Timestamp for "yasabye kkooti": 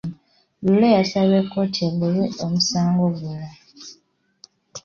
0.97-1.79